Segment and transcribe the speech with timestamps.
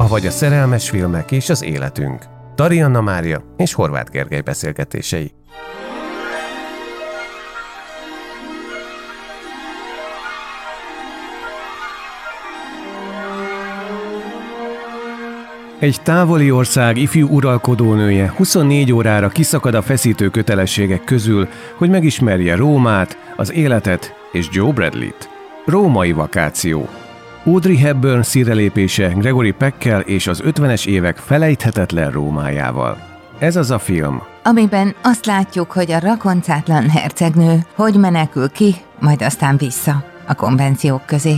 [0.00, 2.24] Avagy a szerelmes filmek és az életünk.
[2.54, 5.32] Tarianna Mária és Horváth Gergely beszélgetései.
[15.78, 23.18] Egy távoli ország ifjú uralkodónője 24 órára kiszakad a feszítő kötelességek közül, hogy megismerje Rómát,
[23.36, 25.28] az életet és Joe Bradley-t.
[25.66, 26.88] Római vakáció.
[27.44, 32.98] Audrey Hepburn szírelépése Gregory Peckkel és az 50-es évek felejthetetlen Rómájával.
[33.38, 39.22] Ez az a film, amiben azt látjuk, hogy a rakoncátlan hercegnő hogy menekül ki, majd
[39.22, 41.34] aztán vissza a konvenciók közé.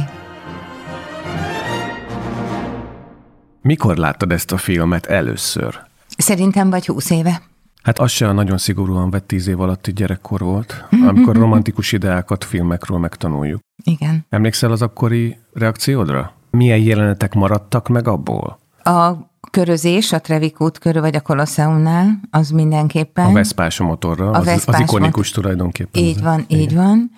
[3.61, 5.81] Mikor láttad ezt a filmet először?
[6.17, 7.43] Szerintem vagy húsz éve.
[7.83, 12.99] Hát az se nagyon szigorúan vett tíz év alatti gyerekkor volt, amikor romantikus ideákat filmekről
[12.99, 13.61] megtanuljuk.
[13.85, 14.27] Igen.
[14.29, 16.33] Emlékszel az akkori reakciódra?
[16.51, 18.59] Milyen jelenetek maradtak meg abból?
[18.83, 19.13] A
[19.51, 23.25] körözés a Trevikút körül vagy a Kolosseumnál, az mindenképpen.
[23.25, 26.03] A Veszpás a motorra, a az, az ikonikus mot- tulajdonképpen.
[26.03, 26.61] Így van, Igen.
[26.61, 27.11] így van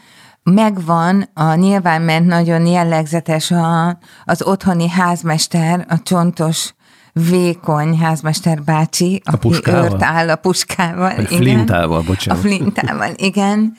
[0.45, 6.75] megvan, a nyilván ment nagyon jellegzetes a, az otthoni házmester, a csontos,
[7.15, 11.11] vékony házmester bácsi, a aki őrt áll a puskával.
[11.11, 11.27] igen.
[11.27, 12.45] flintával, bocsánat.
[12.45, 13.77] A flintával, igen.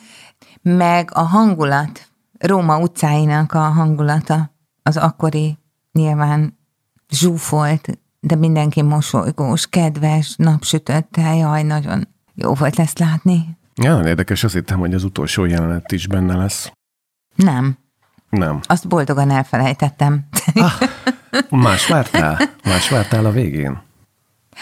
[0.62, 2.08] Meg a hangulat,
[2.38, 5.58] Róma utcáinak a hangulata, az akkori
[5.92, 6.58] nyilván
[7.08, 13.56] zsúfolt, de mindenki mosolygós, kedves, napsütött, jaj, nagyon jó volt ezt látni.
[13.74, 16.72] Ja, érdekes, azt hittem, hogy az utolsó jelenet is benne lesz.
[17.34, 17.78] Nem.
[18.30, 18.60] Nem.
[18.62, 20.26] Azt boldogan elfelejtettem.
[20.54, 20.72] Ah,
[21.50, 22.38] más vártál?
[22.64, 23.84] Más vártál a végén?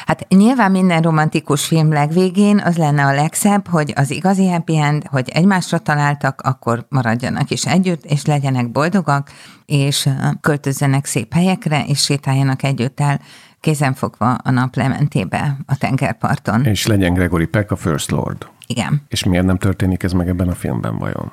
[0.07, 5.03] Hát nyilván minden romantikus film legvégén az lenne a legszebb, hogy az igazi happy end,
[5.07, 9.31] hogy egymásra találtak, akkor maradjanak is együtt, és legyenek boldogak,
[9.67, 10.09] és
[10.41, 13.21] költözzenek szép helyekre, és sétáljanak együtt el
[13.61, 16.65] kézenfogva a naplementébe a tengerparton.
[16.65, 18.47] És legyen Gregory Peck a First Lord.
[18.67, 19.03] Igen.
[19.09, 21.33] És miért nem történik ez meg ebben a filmben vajon?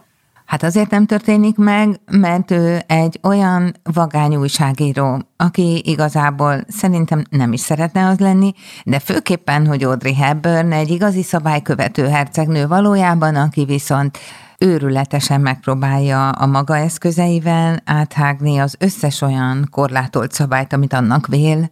[0.52, 7.54] Hát azért nem történik meg, mert ő egy olyan vagány újságíró, aki igazából szerintem nem
[7.54, 8.54] is szeretne az lenni,
[8.84, 14.18] de főképpen, hogy Audrey Hepburn egy igazi szabálykövető hercegnő valójában, aki viszont
[14.58, 21.72] őrületesen megpróbálja a maga eszközeivel áthágni az összes olyan korlátolt szabályt, amit annak vél,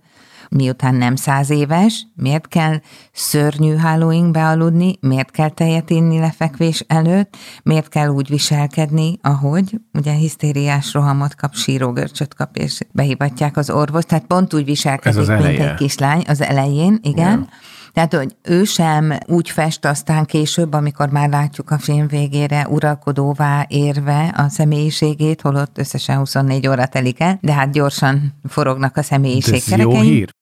[0.50, 2.80] miután nem száz éves, miért kell
[3.12, 10.12] szörnyű hálóinkbe aludni, miért kell tejet inni lefekvés előtt, miért kell úgy viselkedni, ahogy, ugye
[10.12, 15.74] hisztériás rohamot kap, sírógörcsöt kap, és behívatják az orvos, tehát pont úgy viselkedik, mint egy
[15.74, 17.38] kislány az elején, igen.
[17.38, 17.48] Yeah.
[17.94, 23.66] Tehát, hogy ő sem úgy fest aztán később, amikor már látjuk a film végére uralkodóvá
[23.68, 29.54] érve a személyiségét, holott összesen 24 óra telik el, de hát gyorsan forognak a személyiség
[29.54, 30.38] Ez jó hír?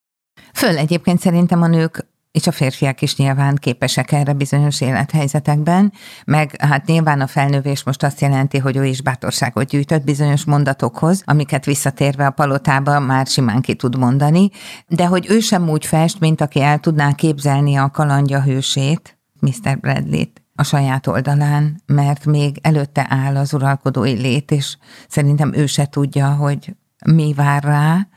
[0.57, 5.93] Föl egyébként szerintem a nők és a férfiak is nyilván képesek erre bizonyos élethelyzetekben,
[6.25, 11.21] meg hát nyilván a felnővés most azt jelenti, hogy ő is bátorságot gyűjtött bizonyos mondatokhoz,
[11.25, 14.49] amiket visszatérve a palotába már simán ki tud mondani,
[14.87, 19.79] de hogy ő sem úgy fest, mint aki el tudná képzelni a kalandja hősét, Mr.
[19.79, 24.77] Bradley-t a saját oldalán, mert még előtte áll az uralkodói lét, és
[25.07, 28.07] szerintem ő se tudja, hogy mi vár rá,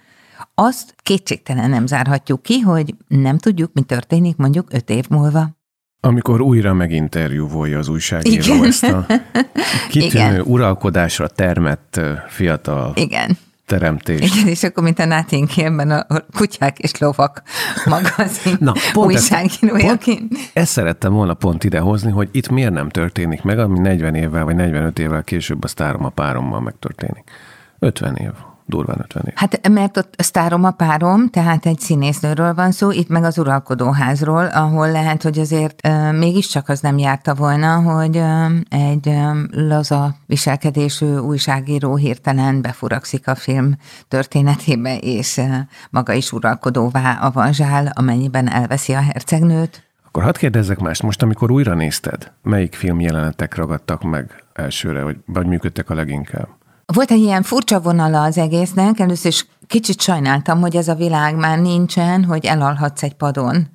[0.62, 5.59] azt kétségtelen nem zárhatjuk ki, hogy nem tudjuk, mi történik mondjuk öt év múlva.
[6.01, 8.65] Amikor újra meginterjúvolja az újságíró Igen.
[8.65, 9.07] ezt a
[9.91, 10.41] kitűnő Igen.
[10.41, 13.39] uralkodásra termett fiatal Igen.
[13.67, 14.21] teremtés.
[14.21, 17.43] Igen, és akkor, mint a Nothing Hill-ben a kutyák és lovak
[17.85, 20.33] magazin Na, pont újságírójaként.
[20.33, 24.45] Ezt, ezt szerettem volna pont idehozni, hogy itt miért nem történik meg, ami 40 évvel
[24.45, 27.25] vagy 45 évvel később a sztárom a párommal megtörténik.
[27.79, 28.31] 50 év
[28.70, 29.32] durván 50 év.
[29.37, 34.44] Hát mert ott sztárom a párom, tehát egy színésznőről van szó, itt meg az uralkodóházról,
[34.44, 40.14] ahol lehet, hogy azért uh, mégiscsak az nem járta volna, hogy uh, egy um, laza
[40.26, 43.76] viselkedésű újságíró hirtelen befurakszik a film
[44.08, 45.56] történetébe, és uh,
[45.90, 49.88] maga is uralkodóvá avanzsál, amennyiben elveszi a hercegnőt.
[50.06, 55.16] Akkor hadd kérdezzek mást, most amikor újra nézted, melyik film jelenetek ragadtak meg elsőre, vagy,
[55.26, 56.49] vagy működtek a leginkább?
[56.92, 61.37] Volt egy ilyen furcsa vonala az egésznek, először is kicsit sajnáltam, hogy ez a világ
[61.37, 63.69] már nincsen, hogy elalhatsz egy padon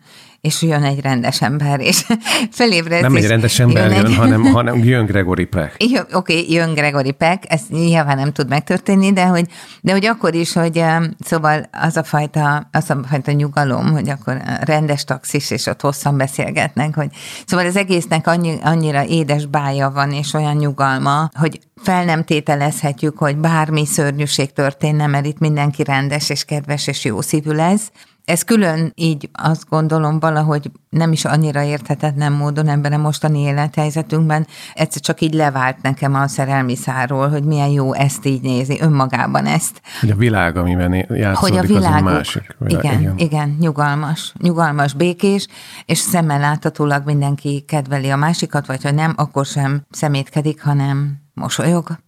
[0.46, 2.06] és jön egy rendes ember, és
[2.52, 3.02] felébredsz.
[3.02, 4.16] Nem egy rendes ember jön, jön egy...
[4.16, 5.76] hanem, hanem jön Gregory Peck.
[5.80, 9.46] Oké, okay, jön Gregory Peck, ez nyilván nem tud megtörténni, de hogy,
[9.82, 10.84] de hogy akkor is, hogy
[11.20, 16.18] szóval az a fajta, az a fajta nyugalom, hogy akkor rendes taxis, és ott hosszan
[16.18, 17.10] beszélgetnek, hogy
[17.46, 23.18] szóval az egésznek annyi, annyira édes bája van, és olyan nyugalma, hogy fel nem tételezhetjük,
[23.18, 27.92] hogy bármi szörnyűség történne, mert itt mindenki rendes és kedves és jó szívű lesz,
[28.26, 34.48] ez külön így azt gondolom valahogy nem is annyira érthetetlen módon ebben a mostani élethelyzetünkben,
[34.74, 39.46] egyszer csak így levált nekem a szerelmi száról, hogy milyen jó ezt így nézi, önmagában
[39.46, 39.82] ezt.
[40.00, 42.84] Hogy a világ, amiben játszódik, hogy a világok, az másik világ.
[42.84, 45.48] Igen, igen, igen, nyugalmas, nyugalmas, békés,
[45.86, 52.04] és szemmel láthatólag mindenki kedveli a másikat, vagy ha nem, akkor sem szemétkedik, hanem mosolyog.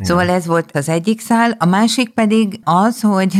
[0.00, 3.34] Szóval ez volt az egyik szál, a másik pedig az, hogy,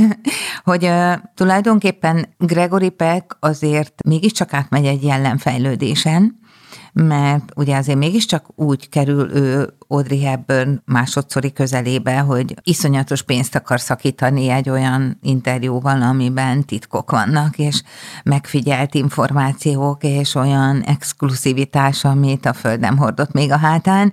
[0.64, 0.90] hogy
[1.34, 6.44] tulajdonképpen Gregory Peck azért mégiscsak átmegy egy jellemfejlődésen,
[6.92, 13.80] mert ugye azért mégiscsak úgy kerül ő Audrey Hepburn másodszori közelébe, hogy iszonyatos pénzt akar
[13.80, 17.82] szakítani egy olyan interjúval, amiben titkok vannak, és
[18.24, 24.12] megfigyelt információk, és olyan exkluzivitás, amit a föld nem hordott még a hátán,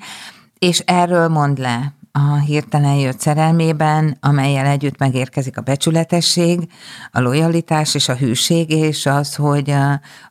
[0.60, 6.72] és erről mond le a hirtelen jött szerelmében, amelyel együtt megérkezik a becsületesség,
[7.12, 9.76] a lojalitás és a hűség, és az, hogy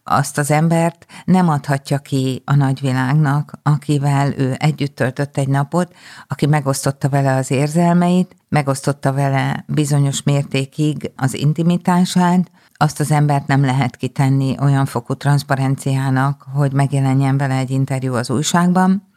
[0.04, 5.94] azt az embert nem adhatja ki a nagyvilágnak, akivel ő együtt töltött egy napot,
[6.28, 13.64] aki megosztotta vele az érzelmeit, megosztotta vele bizonyos mértékig az intimitását, azt az embert nem
[13.64, 19.11] lehet kitenni olyan fokú transzparenciának, hogy megjelenjen vele egy interjú az újságban,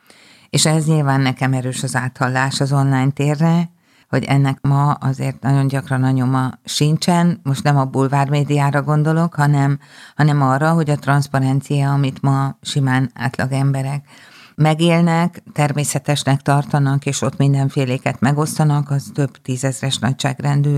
[0.56, 3.69] és ez nyilván nekem erős az áthallás az online térre,
[4.10, 9.34] hogy ennek ma azért nagyon gyakran a nyoma sincsen, most nem a bulvár médiára gondolok,
[9.34, 9.80] hanem,
[10.16, 14.07] hanem arra, hogy a transzparencia, amit ma simán átlag emberek
[14.56, 20.78] megélnek, természetesnek tartanak, és ott mindenféléket megosztanak, az több tízezres nagyságrendű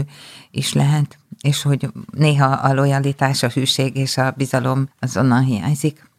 [0.51, 6.09] is lehet, és hogy néha a lojalitás, a hűség és a bizalom azonnal hiányzik.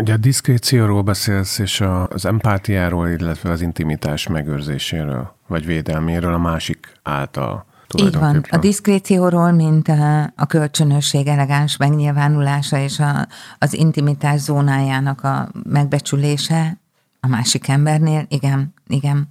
[0.00, 6.92] Ugye a diszkrécióról beszélsz, és az empátiáról, illetve az intimitás megőrzéséről, vagy védelméről a másik
[7.02, 7.66] által.
[7.98, 8.44] Így van.
[8.50, 13.26] A diszkrécióról, mint a, a kölcsönösség elegáns megnyilvánulása és a,
[13.58, 16.80] az intimitás zónájának a megbecsülése
[17.20, 19.28] a másik embernél, igen, igen.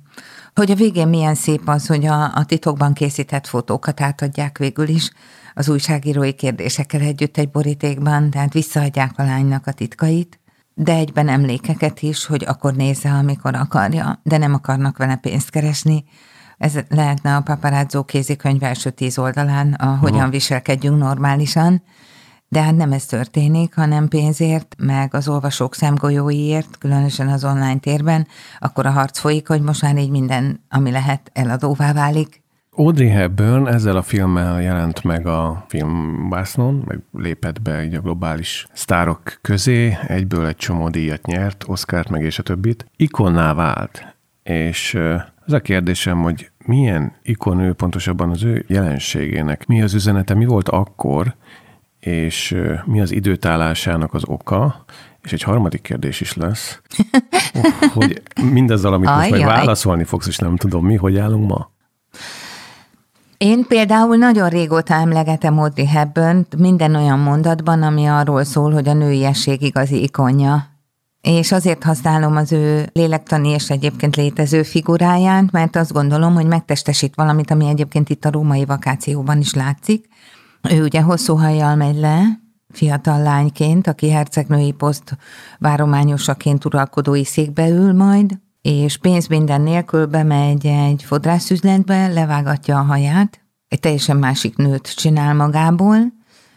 [0.55, 5.11] Hogy a végén milyen szép az, hogy a, a titokban készített fotókat átadják végül is
[5.53, 10.39] az újságírói kérdésekkel együtt egy borítékban, tehát visszaadják a lánynak a titkait,
[10.73, 16.03] de egyben emlékeket is, hogy akkor nézze, amikor akarja, de nem akarnak vele pénzt keresni.
[16.57, 21.83] Ez lehetne a paparazzo kézikönyv első tíz oldalán, a hogyan viselkedjünk normálisan,
[22.47, 28.27] de hát nem ez történik, hanem pénzért, meg az olvasók szemgolyóiért, különösen az online térben,
[28.59, 32.40] akkor a harc folyik, hogy most már így minden, ami lehet, eladóvá válik,
[32.75, 38.67] Audrey Hepburn ezzel a filmmel jelent meg a filmbásznon, meg lépett be így a globális
[38.73, 42.85] sztárok közé, egyből egy csomó díjat nyert, Oscárt meg és a többit.
[42.95, 44.97] Ikonná vált, és
[45.45, 50.45] az a kérdésem, hogy milyen ikon ő pontosabban az ő jelenségének, mi az üzenete, mi
[50.45, 51.35] volt akkor,
[51.99, 54.85] és mi az időtállásának az oka,
[55.23, 56.81] és egy harmadik kérdés is lesz,
[57.93, 61.71] hogy mindazzal, amit most meg válaszolni fogsz, és nem tudom mi, hogy állunk ma.
[63.41, 68.93] Én például nagyon régóta emlegetem Audrey hepburn minden olyan mondatban, ami arról szól, hogy a
[68.93, 70.67] nőiesség igazi ikonja.
[71.21, 77.15] És azért használom az ő lélektani és egyébként létező figuráját, mert azt gondolom, hogy megtestesít
[77.15, 80.05] valamit, ami egyébként itt a római vakációban is látszik.
[80.69, 82.23] Ő ugye hosszú hajjal megy le,
[82.69, 85.17] fiatal lányként, aki hercegnői poszt
[85.59, 93.41] várományosaként uralkodói székbe ül majd, és pénz minden nélkül bemegy egy fodrászüzletbe, levágatja a haját,
[93.67, 95.97] egy teljesen másik nőt csinál magából,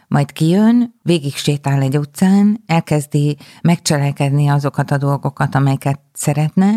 [0.07, 6.71] majd kijön, végig sétál egy utcán, elkezdi megcselekedni azokat a dolgokat, amelyeket szeretne,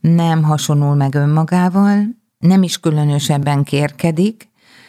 [0.00, 2.04] nem hasonul meg önmagával,
[2.38, 4.48] nem is különösebben kérkedik,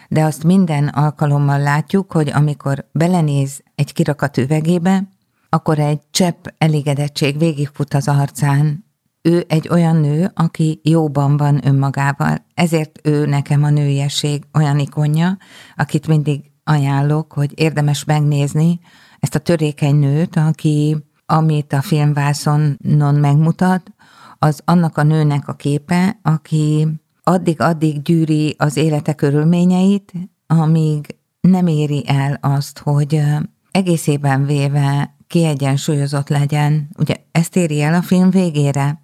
[0.09, 5.03] de azt minden alkalommal látjuk, hogy amikor belenéz egy kirakat üvegébe,
[5.49, 8.90] akkor egy csepp elégedettség végigfut az arcán.
[9.21, 12.45] Ő egy olyan nő, aki jóban van önmagával.
[12.53, 15.37] Ezért ő nekem a nőiesség olyan ikonja,
[15.75, 18.79] akit mindig ajánlok, hogy érdemes megnézni
[19.19, 23.93] ezt a törékeny nőt, aki, amit a filmvászonon megmutat,
[24.37, 26.87] az annak a nőnek a képe, aki
[27.23, 30.13] addig-addig gyűri az élete körülményeit,
[30.47, 33.21] amíg nem éri el azt, hogy
[33.71, 36.89] egészében véve kiegyensúlyozott legyen.
[36.97, 39.01] Ugye ezt éri el a film végére.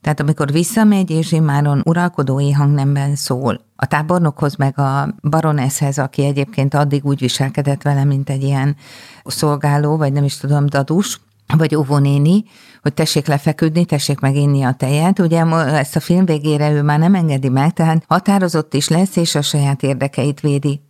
[0.00, 3.60] Tehát amikor visszamegy, és immáron uralkodói hangnemben szól.
[3.76, 8.76] A tábornokhoz, meg a baroneszhez, aki egyébként addig úgy viselkedett vele, mint egy ilyen
[9.24, 11.20] szolgáló, vagy nem is tudom, dadus,
[11.56, 12.44] vagy óvónéni,
[12.82, 15.18] hogy tessék lefeküdni, tessék meginni a tejet.
[15.18, 19.34] Ugye ezt a film végére ő már nem engedi meg, tehát határozott is lesz, és
[19.34, 20.80] a saját érdekeit védi.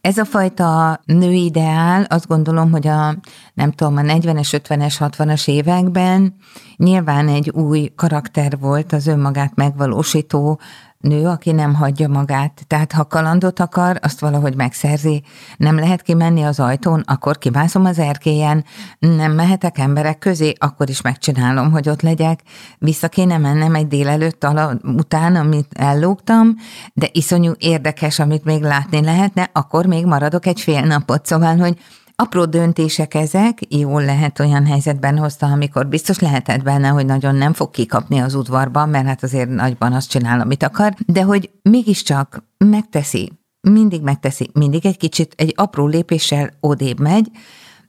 [0.00, 3.16] Ez a fajta nőideál, azt gondolom, hogy a
[3.54, 6.34] nem tudom, a 40-es, 50-es, 60-as években
[6.76, 10.60] nyilván egy új karakter volt az önmagát megvalósító
[11.04, 12.64] nő, aki nem hagyja magát.
[12.66, 15.22] Tehát ha kalandot akar, azt valahogy megszerzi.
[15.56, 18.64] Nem lehet kimenni az ajtón, akkor kimászom az erkélyen.
[18.98, 22.40] Nem mehetek emberek közé, akkor is megcsinálom, hogy ott legyek.
[22.78, 26.54] Vissza kéne mennem egy délelőtt ala, után, amit ellógtam,
[26.94, 31.26] de iszonyú érdekes, amit még látni lehetne, akkor még maradok egy fél napot.
[31.26, 31.78] Szóval, hogy
[32.16, 37.52] Apró döntések ezek, jól lehet olyan helyzetben hozta, amikor biztos lehetett benne, hogy nagyon nem
[37.52, 42.44] fog kikapni az udvarban, mert hát azért nagyban azt csinál, amit akar, de hogy mégiscsak
[42.58, 47.30] megteszi, mindig megteszi, mindig egy kicsit, egy apró lépéssel odébb megy,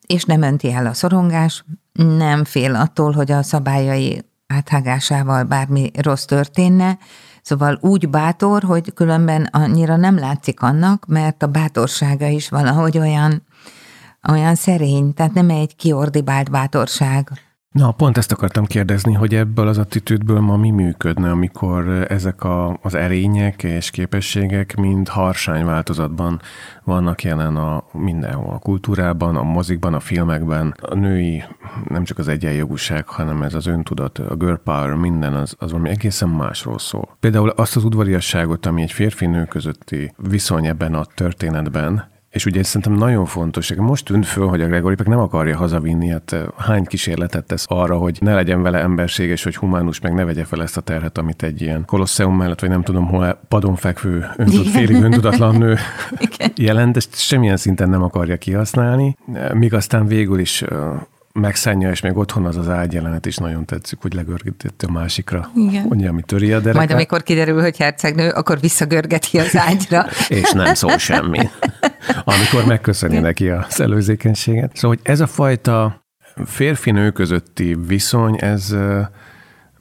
[0.08, 1.66] és nem önti el a szorongás,
[2.18, 6.98] nem fél attól, hogy a szabályai áthágásával bármi rossz történne,
[7.46, 13.44] Szóval úgy bátor, hogy különben annyira nem látszik annak, mert a bátorsága is valahogy olyan
[14.32, 17.32] olyan szerény, tehát nem egy kiordibált bátorság.
[17.76, 22.80] Na, pont ezt akartam kérdezni, hogy ebből az attitűdből ma mi működne, amikor ezek a,
[22.82, 26.42] az erények és képességek mind harsány változatban
[26.84, 30.76] vannak jelen a mindenhol, a kultúrában, a mozikban, a filmekben.
[30.82, 31.44] A női,
[31.88, 35.90] nem csak az egyenjogúság, hanem ez az öntudat, a girl power, minden az, az valami
[35.90, 37.18] egészen másról szól.
[37.20, 42.94] Például azt az udvariasságot, ami egy férfi-nő közötti viszony ebben a történetben, és ugye szerintem
[42.94, 43.74] nagyon fontos.
[43.74, 48.18] Most tűnt föl, hogy a Gregory nem akarja hazavinni, hát hány kísérletet tesz arra, hogy
[48.22, 51.62] ne legyen vele emberséges, hogy humánus, meg ne vegye fel ezt a terhet, amit egy
[51.62, 55.78] ilyen kolosseum mellett, vagy nem tudom hol padon fekvő, öntud, félig öntudatlan nő
[56.56, 59.18] jelent, ezt semmilyen szinten nem akarja kihasználni,
[59.54, 60.64] míg aztán végül is
[61.34, 65.86] megszánja, és még otthon az az ágyjelenet is nagyon tetszik, hogy legörgetett a másikra, Igen.
[65.88, 66.76] Mondja, ami töri a dereket.
[66.76, 70.06] Majd amikor kiderül, hogy hercegnő, akkor visszagörgeti az ágyra.
[70.28, 71.40] és nem szól semmi.
[72.24, 74.76] Amikor megköszöni neki az előzékenységet.
[74.76, 76.06] Szóval, hogy ez a fajta
[76.46, 78.76] férfi-nő közötti viszony, ez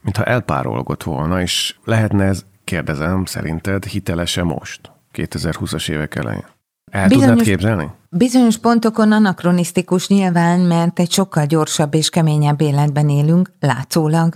[0.03, 6.45] mintha elpárolgott volna, és lehetne ez, kérdezem, szerinted hitelese most, 2020-as évek elején?
[6.91, 7.91] El bizonyos, tudnád képzelni?
[8.11, 14.35] Bizonyos pontokon anakronisztikus nyilván, mert egy sokkal gyorsabb és keményebb életben élünk, látszólag.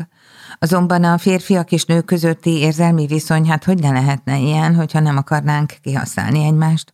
[0.58, 5.16] Azonban a férfiak és nők közötti érzelmi viszony, hát hogy ne lehetne ilyen, hogyha nem
[5.16, 6.92] akarnánk kihasználni egymást?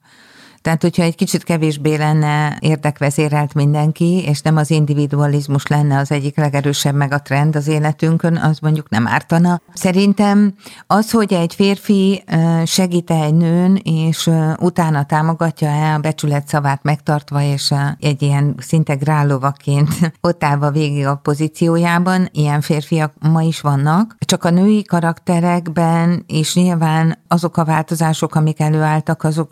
[0.64, 6.36] Tehát, hogyha egy kicsit kevésbé lenne érdekvezérelt mindenki, és nem az individualizmus lenne az egyik
[6.36, 9.60] legerősebb meg a trend az életünkön, az mondjuk nem ártana.
[9.74, 10.54] Szerintem
[10.86, 12.24] az, hogy egy férfi
[12.64, 14.30] segít egy nőn, és
[14.60, 19.88] utána támogatja-e a becsület szavát megtartva, és egy ilyen szinte grálovaként
[20.20, 24.16] ott állva végig a pozíciójában, ilyen férfiak ma is vannak.
[24.18, 29.50] Csak a női karakterekben, és nyilván azok a változások, amik előálltak, azok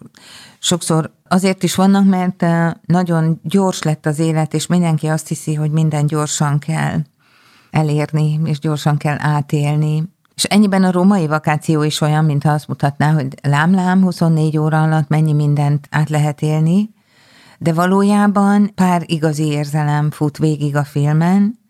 [0.59, 2.45] sokszor azért is vannak, mert
[2.87, 6.99] nagyon gyors lett az élet, és mindenki azt hiszi, hogy minden gyorsan kell
[7.71, 10.03] elérni, és gyorsan kell átélni.
[10.35, 15.09] És ennyiben a római vakáció is olyan, mintha azt mutatná, hogy lám-lám, 24 óra alatt
[15.09, 16.91] mennyi mindent át lehet élni,
[17.59, 21.62] de valójában pár igazi érzelem fut végig a filmen,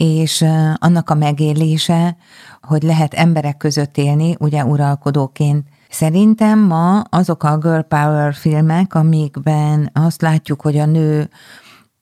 [0.00, 2.16] és annak a megélése,
[2.60, 9.90] hogy lehet emberek között élni, ugye uralkodóként, Szerintem ma azok a girl power filmek, amikben
[9.92, 11.30] azt látjuk, hogy a nő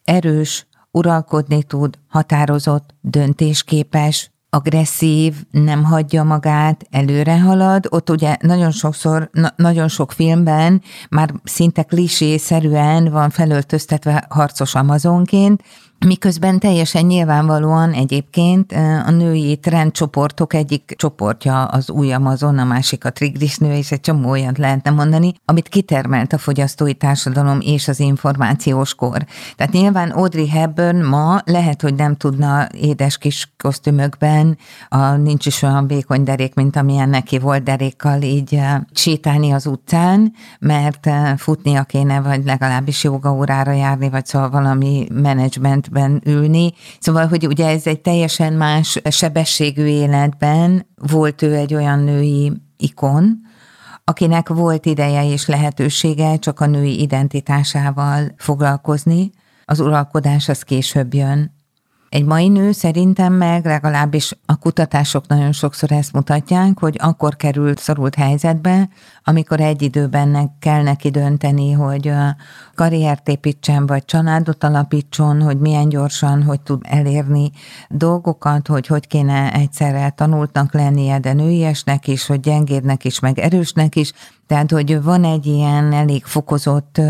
[0.05, 7.87] erős, uralkodni tud, határozott, döntésképes, agresszív, nem hagyja magát, előre halad.
[7.91, 15.63] Ott ugye nagyon sokszor, na, nagyon sok filmben már szinte klisé-szerűen van felöltöztetve harcos amazonként,
[16.07, 18.73] Miközben teljesen nyilvánvalóan egyébként
[19.07, 24.31] a női trendcsoportok egyik csoportja az új Amazon, a másik a triglisnő, és egy csomó
[24.31, 29.25] olyat lehetne mondani, amit kitermelt a fogyasztói társadalom és az információs kor.
[29.57, 35.63] Tehát nyilván Audrey Hepburn ma lehet, hogy nem tudna édes kis kosztümökben, a, nincs is
[35.63, 38.61] olyan vékony derék, mint amilyen neki volt derékkal így
[38.93, 46.21] sétálni az utcán, mert futnia kéne, vagy legalábbis jogaórára járni, vagy szóval valami menedzsment életben
[46.25, 46.73] ülni.
[46.99, 53.41] Szóval, hogy ugye ez egy teljesen más sebességű életben volt ő egy olyan női ikon,
[54.05, 59.31] akinek volt ideje és lehetősége csak a női identitásával foglalkozni.
[59.65, 61.57] Az uralkodás az később jön.
[62.09, 67.79] Egy mai nő szerintem meg, legalábbis a kutatások nagyon sokszor ezt mutatják, hogy akkor került
[67.79, 68.89] szorult helyzetbe,
[69.25, 72.13] amikor egy időben kell neki dönteni, hogy
[72.75, 77.51] karriert építsen, vagy családot alapítson, hogy milyen gyorsan, hogy tud elérni
[77.89, 83.97] dolgokat, hogy hogy kéne egyszerre tanultnak lennie, de nőiesnek is, hogy gyengédnek is, meg erősnek
[83.97, 84.13] is,
[84.49, 87.01] tehát, hogy van egy ilyen elég fokozott,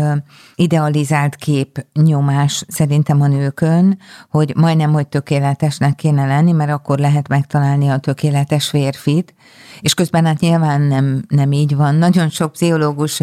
[0.55, 7.27] idealizált kép nyomás szerintem a nőkön, hogy majdnem, hogy tökéletesnek kéne lenni, mert akkor lehet
[7.27, 9.33] megtalálni a tökéletes férfit,
[9.81, 11.95] és közben hát nyilván nem, nem így van.
[11.95, 13.21] Nagyon sok pszichológus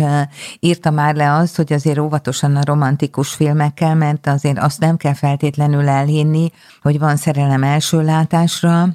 [0.60, 5.14] írta már le azt, hogy azért óvatosan a romantikus filmekkel, mert azért azt nem kell
[5.14, 6.50] feltétlenül elhinni,
[6.82, 8.88] hogy van szerelem első látásra,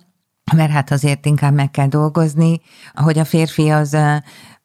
[0.55, 2.61] mert hát azért inkább meg kell dolgozni,
[2.93, 3.97] hogy a férfi az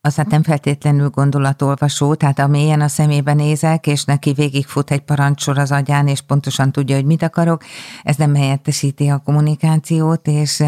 [0.06, 5.58] az hát nem feltétlenül gondolatolvasó, tehát amilyen a szemébe nézek, és neki végigfut egy parancsor
[5.58, 7.64] az agyán, és pontosan tudja, hogy mit akarok,
[8.02, 10.62] ez nem helyettesíti a kommunikációt, és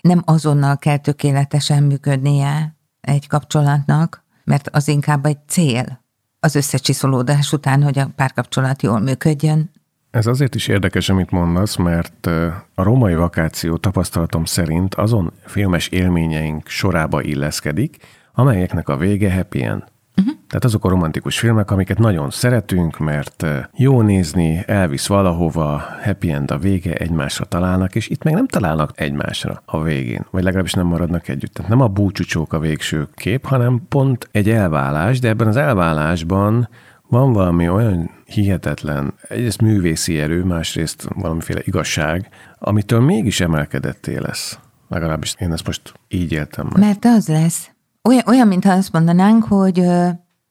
[0.00, 6.04] nem azonnal kell tökéletesen működnie egy kapcsolatnak, mert az inkább egy cél
[6.40, 9.70] az összecsiszolódás után, hogy a párkapcsolat jól működjön.
[10.10, 12.26] Ez azért is érdekes, amit mondasz, mert
[12.74, 17.96] a római vakáció tapasztalatom szerint azon filmes élményeink sorába illeszkedik,
[18.32, 19.82] amelyeknek a vége happy end.
[20.16, 20.34] Uh-huh.
[20.48, 23.46] Tehát azok a romantikus filmek, amiket nagyon szeretünk, mert
[23.76, 29.00] jó nézni, elvisz valahova, happy end a vége, egymásra találnak, és itt meg nem találnak
[29.00, 31.52] egymásra a végén, vagy legalábbis nem maradnak együtt.
[31.52, 36.68] Tehát nem a búcsúcsók a végső kép, hanem pont egy elválás, de ebben az elválásban
[37.08, 44.58] van valami olyan hihetetlen, egyrészt művészi erő, másrészt valamiféle igazság, amitől mégis emelkedetté lesz.
[44.88, 46.82] Legalábbis én ezt most így éltem meg.
[46.82, 47.69] Mert az lesz.
[48.02, 49.78] Olyan, olyan mintha azt mondanánk, hogy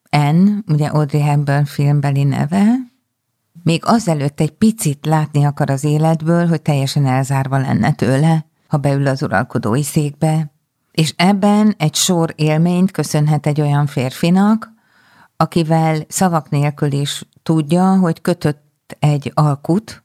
[0.09, 2.75] N, ugye Audrey Hepburn filmbeli neve,
[3.63, 9.07] még azelőtt egy picit látni akar az életből, hogy teljesen elzárva lenne tőle, ha beül
[9.07, 10.51] az uralkodói székbe.
[10.91, 14.71] És ebben egy sor élményt köszönhet egy olyan férfinak,
[15.37, 20.03] akivel szavak nélkül is tudja, hogy kötött egy alkut,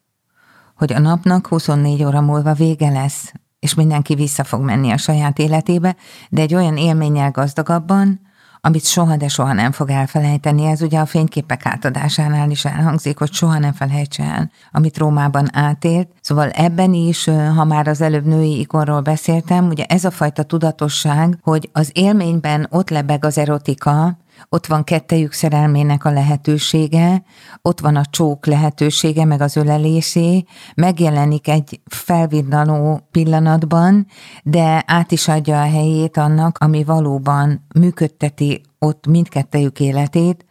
[0.77, 3.33] hogy a napnak 24 óra múlva vége lesz,
[3.65, 5.97] és mindenki vissza fog menni a saját életébe,
[6.31, 8.21] de egy olyan élménnyel gazdagabban,
[8.61, 10.65] amit soha, de soha nem fog elfelejteni.
[10.65, 16.09] Ez ugye a fényképek átadásánál is elhangzik, hogy soha nem felejtse el, amit Rómában átélt.
[16.21, 17.25] Szóval ebben is,
[17.57, 22.67] ha már az előbb női ikonról beszéltem, ugye ez a fajta tudatosság, hogy az élményben
[22.71, 24.19] ott lebeg az erotika,
[24.49, 27.23] ott van kettejük szerelmének a lehetősége,
[27.63, 30.45] ott van a csók lehetősége, meg az ölelésé,
[30.75, 34.07] megjelenik egy felviddanó pillanatban,
[34.43, 40.45] de át is adja a helyét annak, ami valóban működteti ott mindkettejük életét,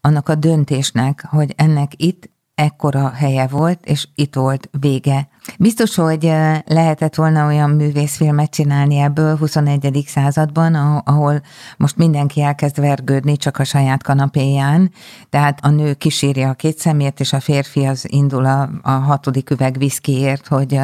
[0.00, 5.28] annak a döntésnek, hogy ennek itt ekkora helye volt, és itt volt vége.
[5.58, 6.32] Biztos, hogy
[6.66, 10.04] lehetett volna olyan művészfilmet csinálni ebből 21.
[10.06, 11.40] században, ahol
[11.76, 14.90] most mindenki elkezd vergődni csak a saját kanapéján,
[15.30, 19.50] tehát a nő kíséri a két szemét, és a férfi az indul a, a hatodik
[19.50, 20.80] üveg viszkiért, hogy,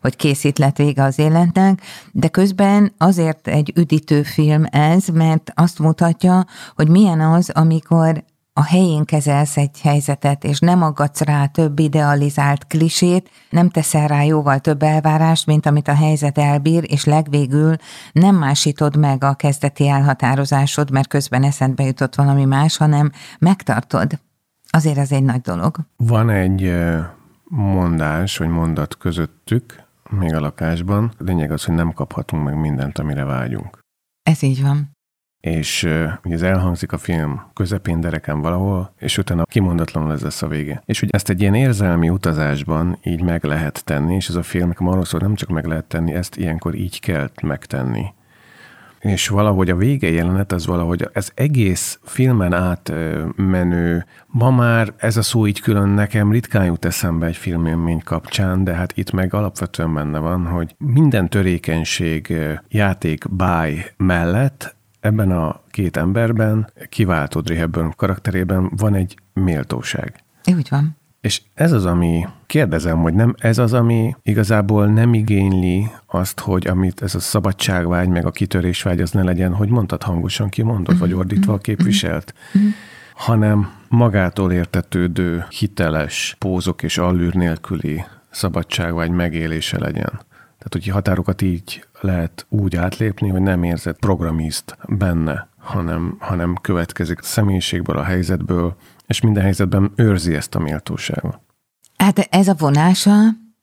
[0.00, 1.80] hogy készít lett vége az életnek,
[2.12, 8.24] de közben azért egy üdítő film ez, mert azt mutatja, hogy milyen az, amikor
[8.56, 14.22] a helyén kezelsz egy helyzetet, és nem aggatsz rá több idealizált klisét, nem teszel rá
[14.22, 17.76] jóval több elvárást, mint amit a helyzet elbír, és legvégül
[18.12, 24.20] nem másítod meg a kezdeti elhatározásod, mert közben eszedbe jutott valami más, hanem megtartod.
[24.70, 25.76] Azért ez egy nagy dolog.
[25.96, 26.74] Van egy
[27.48, 31.12] mondás, vagy mondat közöttük, még a lakásban.
[31.18, 33.78] Lényeg az, hogy nem kaphatunk meg mindent, amire vágyunk.
[34.22, 34.93] Ez így van
[35.44, 40.48] és uh, ez elhangzik a film közepén dereken valahol, és utána kimondatlanul ez lesz a
[40.48, 40.82] vége.
[40.84, 44.72] És hogy ezt egy ilyen érzelmi utazásban így meg lehet tenni, és ez a film
[44.76, 48.04] arról szól, nem csak meg lehet tenni, ezt ilyenkor így kell megtenni.
[49.00, 52.92] és valahogy a vége jelenet az valahogy ez egész filmen át
[53.36, 58.64] menő, ma már ez a szó így külön nekem ritkán jut eszembe egy filmélmény kapcsán,
[58.64, 62.34] de hát itt meg alapvetően benne van, hogy minden törékenység
[62.68, 64.73] játék báj mellett
[65.04, 70.14] ebben a két emberben, kiváltó Audrey Hepburn karakterében van egy méltóság.
[70.56, 70.96] Úgy van.
[71.20, 76.66] És ez az, ami, kérdezem, hogy nem ez az, ami igazából nem igényli azt, hogy
[76.66, 81.12] amit ez a szabadságvágy, meg a kitörésvágy, az ne legyen, hogy mondtad hangosan kimondott, vagy
[81.12, 82.34] ordítva képviselt,
[83.14, 90.20] hanem magától értetődő, hiteles pózok és allűr nélküli szabadságvágy megélése legyen.
[90.58, 97.18] Tehát, hogy határokat így lehet úgy átlépni, hogy nem érzed programiszt benne, hanem, hanem következik
[97.18, 101.38] a személyiségből, a helyzetből, és minden helyzetben őrzi ezt a méltóságot.
[101.96, 103.12] Hát ez a vonása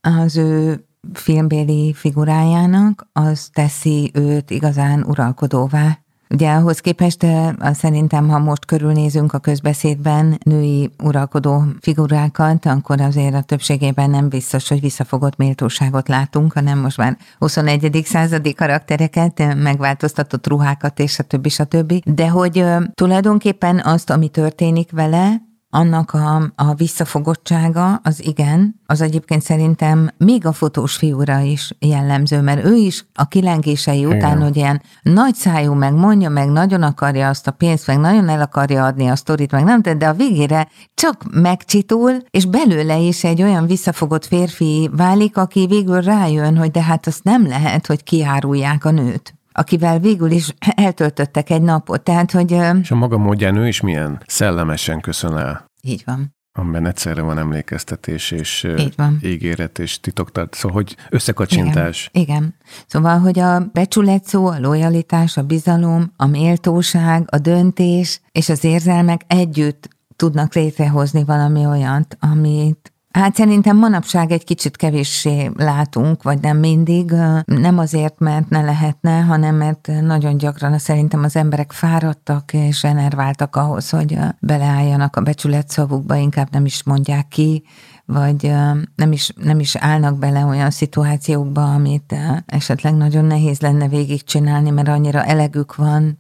[0.02, 6.00] az ő filmbéli figurájának, az teszi őt igazán uralkodóvá.
[6.32, 7.26] Ugye ahhoz képest
[7.72, 14.68] szerintem, ha most körülnézünk a közbeszédben női uralkodó figurákat, akkor azért a többségében nem biztos,
[14.68, 18.02] hogy visszafogott méltóságot látunk, hanem most már 21.
[18.06, 22.02] századi karaktereket, megváltoztatott ruhákat és a többi, a többi.
[22.06, 29.42] De hogy tulajdonképpen azt, ami történik vele, annak a, a visszafogottsága, az igen, az egyébként
[29.42, 34.42] szerintem még a fotós fiúra is jellemző, mert ő is a kilengései után, igen.
[34.42, 38.42] hogy ilyen nagy szájú, meg mondja, meg nagyon akarja azt a pénzt, meg nagyon el
[38.42, 43.42] akarja adni a sztorit, meg nem, de a végére csak megcsitul, és belőle is egy
[43.42, 48.86] olyan visszafogott férfi válik, aki végül rájön, hogy de hát azt nem lehet, hogy kiárulják
[48.86, 52.02] a nőt akivel végül is eltöltöttek egy napot.
[52.04, 52.52] Tehát, hogy...
[52.82, 55.66] És a maga módján ő is milyen szellemesen köszön el.
[55.82, 56.36] Így van.
[56.54, 59.20] Amiben egyszerre van emlékeztetés és Így van.
[59.24, 62.10] ígéret és titoktart, szóval hogy összekacsintás.
[62.12, 62.28] Igen.
[62.28, 62.56] Igen.
[62.88, 68.64] Szóval, hogy a becsület szó, a lojalitás, a bizalom, a méltóság, a döntés és az
[68.64, 76.40] érzelmek együtt tudnak létrehozni valami olyat, amit Hát szerintem manapság egy kicsit kevéssé látunk, vagy
[76.40, 77.12] nem mindig,
[77.46, 83.56] nem azért, mert ne lehetne, hanem mert nagyon gyakran szerintem az emberek fáradtak és enerváltak
[83.56, 87.64] ahhoz, hogy beleálljanak a becsület szavukba, inkább nem is mondják ki,
[88.06, 88.54] vagy
[88.96, 94.88] nem is, nem is állnak bele olyan szituációkba, amit esetleg nagyon nehéz lenne végigcsinálni, mert
[94.88, 96.20] annyira elegük van,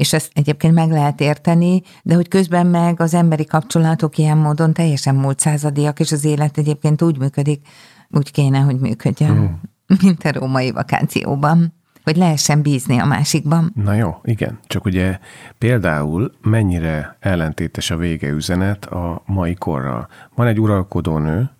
[0.00, 4.72] és ezt egyébként meg lehet érteni, de hogy közben meg az emberi kapcsolatok ilyen módon
[4.72, 7.66] teljesen múlt századiak, és az élet egyébként úgy működik,
[8.10, 9.46] úgy kéne, hogy működjön, mm.
[10.02, 13.72] mint a római vakációban hogy lehessen bízni a másikban.
[13.74, 14.58] Na jó, igen.
[14.66, 15.18] Csak ugye
[15.58, 20.08] például mennyire ellentétes a vége üzenet a mai korral.
[20.34, 21.50] Van egy uralkodó nő,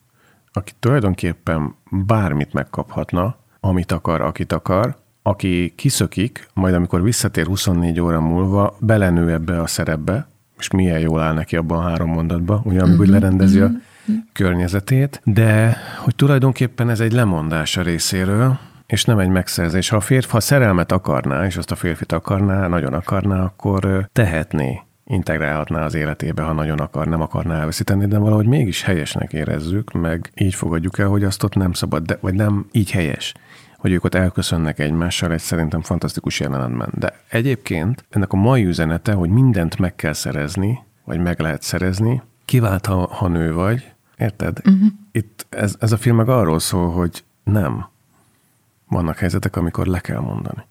[0.53, 8.21] aki tulajdonképpen bármit megkaphatna, amit akar, akit akar, aki kiszökik, majd amikor visszatér 24 óra
[8.21, 10.29] múlva, belenő ebbe a szerepbe,
[10.59, 13.77] és milyen jól áll neki abban a három mondatban, ugye, amikor uh-huh, lerendezi uh-huh.
[13.77, 14.19] a mhm.
[14.33, 19.89] környezetét, de hogy tulajdonképpen ez egy lemondás a részéről, és nem egy megszerzés.
[19.89, 24.81] Ha a férfi, ha szerelmet akarná, és azt a férfit akarná, nagyon akarná, akkor tehetné,
[25.05, 30.31] integrálhatná az életébe, ha nagyon akar, nem akarná elveszíteni, de valahogy mégis helyesnek érezzük, meg
[30.35, 33.35] így fogadjuk el, hogy azt ott nem szabad, de, vagy nem így helyes
[33.81, 36.93] hogy ők ott elköszönnek egymással egy szerintem fantasztikus jelenetben.
[36.95, 42.23] De egyébként ennek a mai üzenete, hogy mindent meg kell szerezni, vagy meg lehet szerezni,
[42.45, 44.59] kivált, ha, ha nő vagy, érted?
[44.59, 44.89] Uh-huh.
[45.13, 47.87] Itt ez, ez a film meg arról szól, hogy nem.
[48.89, 50.67] Vannak helyzetek, amikor le kell mondani.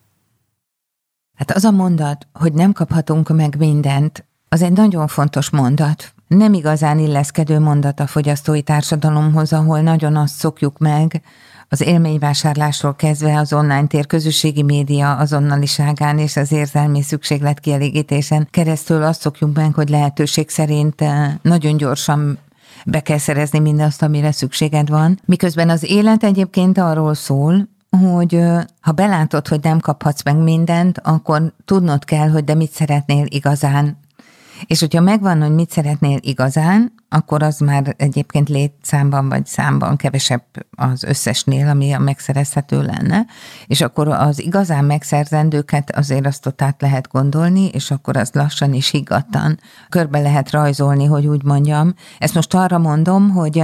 [1.37, 6.13] Hát az a mondat, hogy nem kaphatunk meg mindent, az egy nagyon fontos mondat.
[6.27, 11.21] Nem igazán illeszkedő mondat a fogyasztói társadalomhoz, ahol nagyon azt szokjuk meg,
[11.69, 19.03] az élményvásárlásról kezdve az online tér közösségi média azonnaliságán és az érzelmi szükséglet kielégítésen keresztül
[19.03, 22.37] azt szokjuk meg, hogy lehetőség szerint eh, nagyon gyorsan
[22.85, 25.19] be kell szerezni mindazt, amire szükséged van.
[25.25, 27.67] Miközben az élet egyébként arról szól,
[28.01, 32.71] hogy eh, ha belátod, hogy nem kaphatsz meg mindent, akkor tudnod kell, hogy de mit
[32.71, 33.97] szeretnél igazán.
[34.65, 40.43] És hogyha megvan, hogy mit szeretnél igazán, akkor az már egyébként létszámban vagy számban kevesebb
[40.75, 43.25] az összesnél, ami a megszerezhető lenne,
[43.67, 48.73] és akkor az igazán megszerzendőket azért azt ott át lehet gondolni, és akkor az lassan
[48.73, 51.93] és higgadtan körbe lehet rajzolni, hogy úgy mondjam.
[52.19, 53.63] Ezt most arra mondom, hogy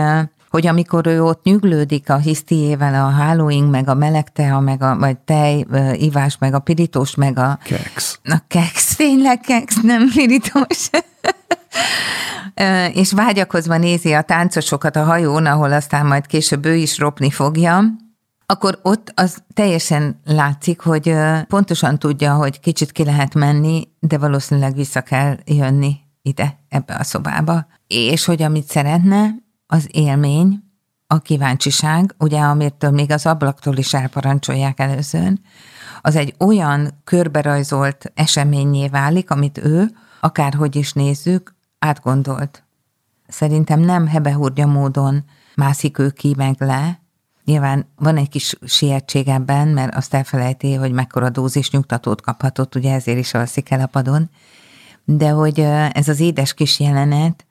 [0.55, 4.97] hogy amikor ő ott nyüglődik a hisztiével, a hálóink, meg a meleg tea, meg a
[4.97, 7.59] vagy tej, ivás, meg a pirítós, meg a...
[7.63, 8.19] Keks.
[8.23, 10.89] A keks, tényleg keks, nem pirítós.
[13.01, 17.83] és vágyakozva nézi a táncosokat a hajón, ahol aztán majd később ő is ropni fogja,
[18.45, 21.15] akkor ott az teljesen látszik, hogy
[21.47, 27.03] pontosan tudja, hogy kicsit ki lehet menni, de valószínűleg vissza kell jönni ide, ebbe a
[27.03, 27.67] szobába.
[27.87, 30.63] És hogy amit szeretne, az élmény,
[31.07, 35.33] a kíváncsiság, ugye, amitől még az ablaktól is elparancsolják először,
[36.01, 42.63] az egy olyan körberajzolt eseményé válik, amit ő, akárhogy is nézzük, átgondolt.
[43.27, 45.23] Szerintem nem hebehurgya módon
[45.55, 47.03] mászik ő ki meg le,
[47.45, 52.93] Nyilván van egy kis sietség ebben, mert azt elfelejti, hogy mekkora dózis nyugtatót kaphatott, ugye
[52.93, 54.29] ezért is alszik el a padon,
[55.03, 55.59] de hogy
[55.91, 57.45] ez az édes kis jelenet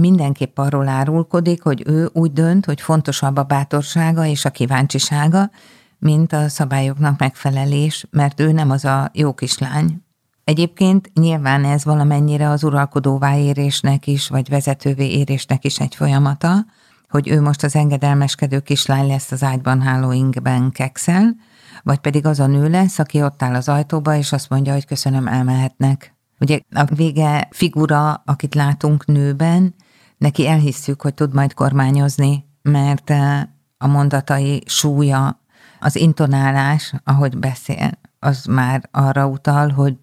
[0.00, 5.50] mindenképp arról árulkodik, hogy ő úgy dönt, hogy fontosabb a bátorsága és a kíváncsisága,
[5.98, 10.02] mint a szabályoknak megfelelés, mert ő nem az a jó kislány.
[10.44, 16.64] Egyébként nyilván ez valamennyire az uralkodóvá érésnek is, vagy vezetővé érésnek is egy folyamata,
[17.08, 21.36] hogy ő most az engedelmeskedő kislány lesz az ágyban háló ingben kekszel,
[21.82, 24.86] vagy pedig az a nő lesz, aki ott áll az ajtóba, és azt mondja, hogy
[24.86, 26.14] köszönöm, elmehetnek.
[26.40, 29.74] Ugye a vége figura, akit látunk nőben,
[30.22, 33.42] neki elhisszük, hogy tud majd kormányozni, mert eh,
[33.78, 35.40] a mondatai súlya,
[35.80, 39.96] az intonálás, ahogy beszél, az már arra utal, hogy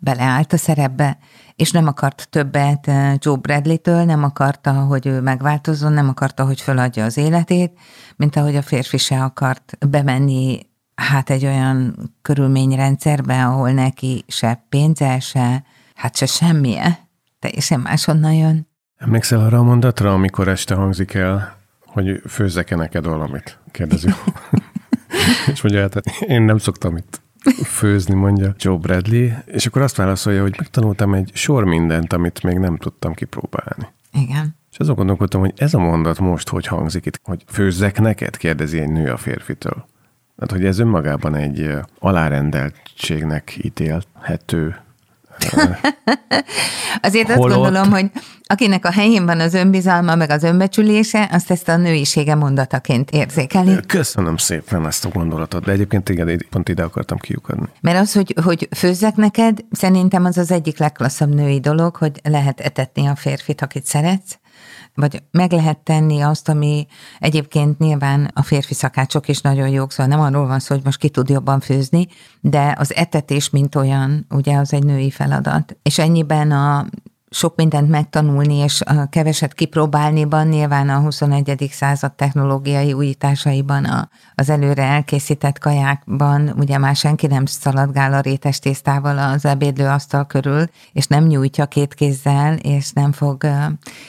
[0.00, 1.18] beleállt a szerepbe,
[1.56, 6.60] és nem akart többet eh, Joe Bradley-től, nem akarta, hogy ő megváltozzon, nem akarta, hogy
[6.60, 7.78] föladja az életét,
[8.16, 10.60] mint ahogy a férfi se akart bemenni
[10.94, 17.08] hát egy olyan körülményrendszerbe, ahol neki se pénze, se, hát se semmije,
[17.38, 18.66] teljesen máshonnan jön.
[18.98, 21.56] Emlékszel arra a mondatra, amikor este hangzik el,
[21.86, 23.58] hogy főzzek-e neked valamit?
[23.70, 24.08] Kérdezi.
[25.52, 27.20] és mondja, hát én nem szoktam itt
[27.64, 32.58] főzni, mondja Joe Bradley, és akkor azt válaszolja, hogy megtanultam egy sor mindent, amit még
[32.58, 33.86] nem tudtam kipróbálni.
[34.12, 34.56] Igen.
[34.72, 38.80] És azon gondolkodtam, hogy ez a mondat most hogy hangzik itt, hogy főzzek neked, kérdezi
[38.80, 39.86] egy nő a férfitől.
[40.38, 44.76] Hát, hogy ez önmagában egy alárendeltségnek ítélhető
[47.00, 47.56] Azért azt Holott...
[47.56, 48.10] gondolom, hogy
[48.48, 53.76] akinek a helyén van az önbizalma, meg az önbecsülése, azt ezt a nőisége mondataként érzékeli.
[53.86, 57.68] Köszönöm szépen ezt a gondolatot, de egyébként igen, pont ide akartam kiukadni.
[57.80, 62.60] Mert az, hogy, hogy főzzek neked, szerintem az az egyik legklasszabb női dolog, hogy lehet
[62.60, 64.38] etetni a férfit, akit szeretsz,
[64.96, 66.86] vagy meg lehet tenni azt, ami
[67.18, 70.98] egyébként nyilván a férfi szakácsok is nagyon jók, szóval nem arról van szó, hogy most
[70.98, 72.06] ki tud jobban főzni,
[72.40, 75.76] de az etetés, mint olyan, ugye az egy női feladat.
[75.82, 76.86] És ennyiben a
[77.30, 81.68] sok mindent megtanulni és keveset kipróbálniban, nyilván a 21.
[81.72, 88.58] század technológiai újításaiban, a, az előre elkészített kajákban, ugye már senki nem szaladgál a rétes
[88.58, 93.46] tésztával az asztal körül, és nem nyújtja két kézzel, és nem fog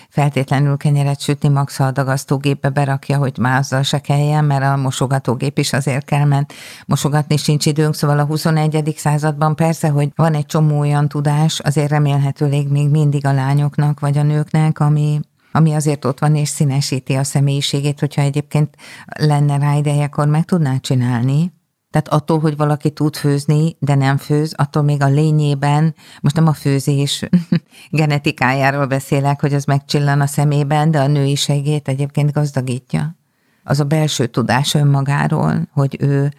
[0.10, 5.58] feltétlenül kenyeret sütni, max a dagasztógépbe berakja, hogy már azzal se kelljen, mert a mosogatógép
[5.58, 6.54] is azért kell, mert
[6.86, 8.94] mosogatni sincs időnk, szóval a 21.
[8.98, 14.00] században persze, hogy van egy csomó olyan tudás, azért remélhetőleg még mindig mindig a lányoknak
[14.00, 15.20] vagy a nőknek, ami,
[15.52, 18.76] ami azért ott van és színesíti a személyiségét, hogyha egyébként
[19.06, 21.54] lenne rá ideje, akkor meg tudná csinálni.
[21.92, 26.48] Tehát attól, hogy valaki tud főzni, de nem főz, attól még a lényében, most nem
[26.48, 27.26] a főzés
[27.90, 33.16] genetikájáról beszélek, hogy az megcsillan a szemében, de a nőiségét egyébként gazdagítja.
[33.64, 36.34] Az a belső tudás önmagáról, hogy ő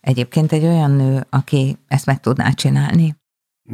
[0.00, 3.21] egyébként egy olyan nő, aki ezt meg tudná csinálni.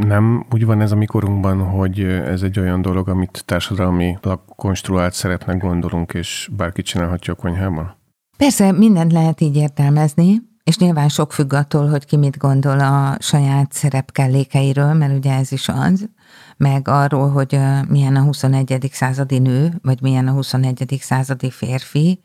[0.07, 4.19] Nem úgy van ez a mikorunkban, hogy ez egy olyan dolog, amit társadalmi
[4.57, 7.97] konstruált szeretnek gondolunk, és bárki csinálhatja a konyhában?
[8.37, 13.17] Persze, mindent lehet így értelmezni, és nyilván sok függ attól, hogy ki mit gondol a
[13.19, 16.09] saját szerepkellékeiről, mert ugye ez is az,
[16.57, 17.59] meg arról, hogy
[17.89, 18.89] milyen a 21.
[18.93, 20.99] századi nő, vagy milyen a 21.
[21.01, 22.21] századi férfi,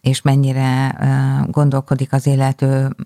[0.00, 0.98] és mennyire
[1.50, 2.96] gondolkodik az illető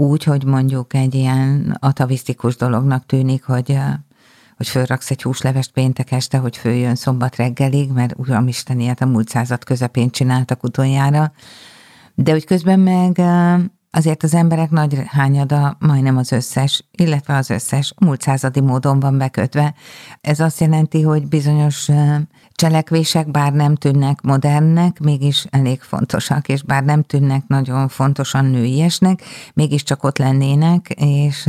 [0.00, 3.78] úgy, hogy mondjuk egy ilyen atavisztikus dolognak tűnik, hogy
[4.56, 9.28] hogy fölraksz egy húslevest péntek este, hogy följön szombat reggelig, mert uramisten, ilyet a múlt
[9.28, 11.32] század közepén csináltak utoljára.
[12.14, 13.20] De hogy közben meg
[13.90, 19.18] azért az emberek nagy hányada, majdnem az összes, illetve az összes múlt századi módon van
[19.18, 19.74] bekötve.
[20.20, 21.88] Ez azt jelenti, hogy bizonyos
[22.52, 29.22] cselekvések, bár nem tűnnek modernnek, mégis elég fontosak, és bár nem tűnnek nagyon fontosan nőiesnek,
[29.54, 31.48] mégiscsak ott lennének, és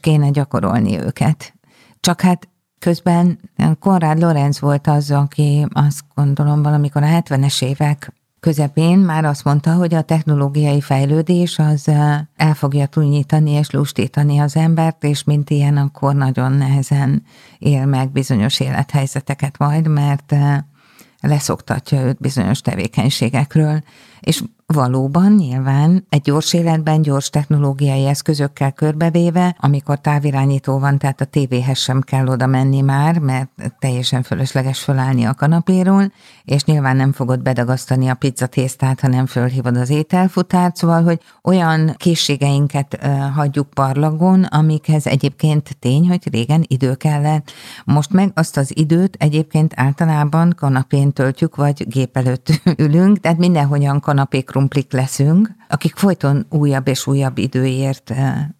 [0.00, 1.54] kéne gyakorolni őket.
[2.00, 2.48] Csak hát
[2.78, 3.38] közben
[3.78, 9.72] Konrád Lorenz volt az, aki azt gondolom valamikor a 70-es évek közepén már azt mondta,
[9.74, 11.88] hogy a technológiai fejlődés az
[12.36, 17.22] el fogja túlnyítani és lustítani az embert, és mint ilyen akkor nagyon nehezen
[17.58, 20.34] él meg bizonyos élethelyzeteket majd, mert
[21.20, 23.82] leszoktatja őt bizonyos tevékenységekről.
[24.20, 24.42] És
[24.74, 31.78] valóban nyilván egy gyors életben gyors technológiai eszközökkel körbevéve, amikor távirányító van, tehát a tévéhez
[31.78, 36.12] sem kell oda menni már, mert teljesen fölösleges fölállni a kanapéról,
[36.44, 41.20] és nyilván nem fogod bedagasztani a pizza tésztát, ha nem fölhívod az ételfutárt, szóval, hogy
[41.42, 47.50] olyan készségeinket uh, hagyjuk parlagon, amikhez egyébként tény, hogy régen idő kellett.
[47.84, 54.00] Most meg azt az időt egyébként általában kanapén töltjük, vagy gép előtt ülünk, tehát mindenhogyan
[54.08, 58.12] kanapé krumplik leszünk, akik folyton újabb és újabb időért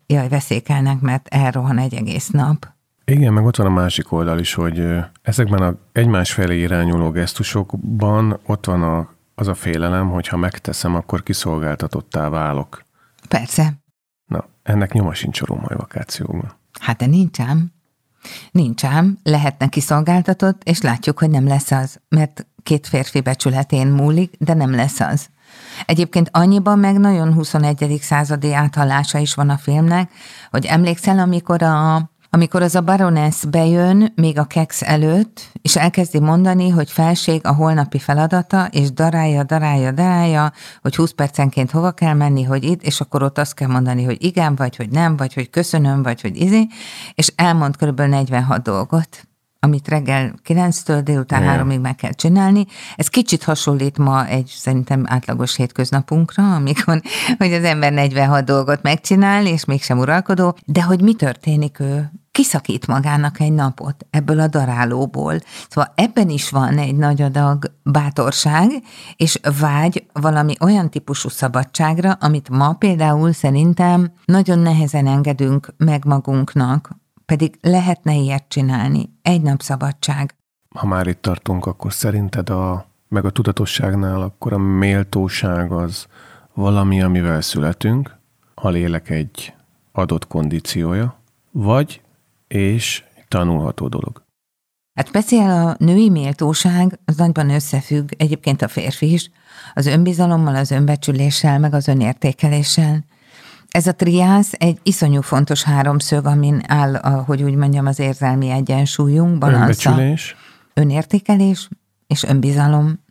[0.07, 2.69] jaj, veszékelnek, mert elrohan egy egész nap.
[3.05, 4.87] Igen, meg ott van a másik oldal is, hogy
[5.23, 10.95] ezekben a egymás felé irányuló gesztusokban ott van a, az a félelem, hogy ha megteszem,
[10.95, 12.85] akkor kiszolgáltatottá válok.
[13.29, 13.73] Persze.
[14.27, 16.53] Na, ennek nyoma sincs a római vakációban.
[16.81, 17.73] Hát de nincs ám.
[18.51, 24.35] Nincs ám, lehetne kiszolgáltatott, és látjuk, hogy nem lesz az, mert két férfi becsületén múlik,
[24.39, 25.29] de nem lesz az.
[25.87, 27.99] Egyébként annyiban meg nagyon 21.
[28.01, 30.11] századi áthallása is van a filmnek,
[30.51, 36.21] hogy emlékszel, amikor a amikor az a baronesz bejön még a keks előtt, és elkezdi
[36.21, 42.15] mondani, hogy felség a holnapi feladata, és darálja, darálja, darálja, hogy 20 percenként hova kell
[42.15, 45.35] menni, hogy itt, és akkor ott azt kell mondani, hogy igen, vagy hogy nem, vagy
[45.35, 46.67] hogy köszönöm, vagy hogy izé,
[47.15, 48.01] és elmond kb.
[48.01, 49.29] 46 dolgot
[49.61, 51.67] amit reggel 9-től délután.
[51.69, 52.67] 3-ig meg kell csinálni.
[52.97, 57.03] Ez kicsit hasonlít ma egy szerintem átlagos hétköznapunkra, amikor
[57.39, 62.87] hogy az ember 46 dolgot megcsinál, és mégsem uralkodó, de hogy mi történik ő kiszakít
[62.87, 65.35] magának egy napot ebből a darálóból.
[65.69, 68.71] Szóval ebben is van egy nagy adag bátorság,
[69.17, 76.91] és vágy valami olyan típusú szabadságra, amit ma például szerintem nagyon nehezen engedünk meg magunknak,
[77.29, 79.11] pedig lehetne ilyet csinálni.
[79.23, 80.35] Egy nap szabadság.
[80.75, 86.07] Ha már itt tartunk, akkor szerinted a, meg a tudatosságnál, akkor a méltóság az
[86.55, 88.17] valami, amivel születünk,
[88.55, 89.55] a lélek egy
[89.93, 92.03] adott kondíciója, vagy
[92.47, 94.23] és tanulható dolog.
[94.95, 99.31] Hát speciál a női méltóság, az nagyban összefügg, egyébként a férfi is,
[99.75, 103.05] az önbizalommal, az önbecsüléssel, meg az önértékeléssel.
[103.69, 106.95] Ez a triász egy iszonyú fontos háromszög, amin áll,
[107.27, 109.91] hogy úgy mondjam, az érzelmi egyensúlyunk, balansza.
[109.91, 110.37] Önbecsülés.
[110.75, 111.69] Önértékelés
[112.07, 113.05] és önbizalom.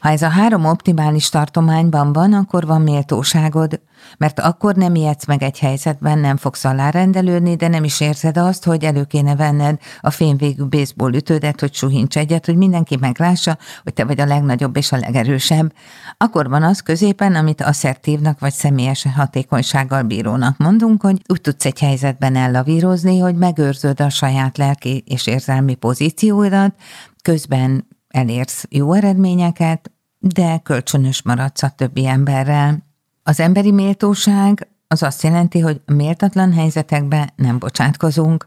[0.00, 3.80] Ha ez a három optimális tartományban van, akkor van méltóságod,
[4.22, 8.64] mert akkor nem ijedsz meg egy helyzetben, nem fogsz alárendelődni, de nem is érzed azt,
[8.64, 13.92] hogy elő kéne venned a fényvégű baseball ütődet, hogy suhincs egyet, hogy mindenki meglássa, hogy
[13.94, 15.72] te vagy a legnagyobb és a legerősebb.
[16.16, 21.78] Akkor van az középen, amit asszertívnak vagy személyes hatékonysággal bírónak mondunk, hogy úgy tudsz egy
[21.78, 26.74] helyzetben ellavírozni, hogy megőrzöd a saját lelki és érzelmi pozícióidat,
[27.22, 32.90] közben elérsz jó eredményeket, de kölcsönös maradsz a többi emberrel.
[33.22, 38.46] Az emberi méltóság az azt jelenti, hogy méltatlan helyzetekbe nem bocsátkozunk,